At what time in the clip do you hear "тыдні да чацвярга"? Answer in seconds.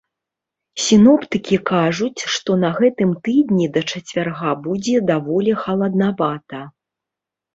3.27-4.53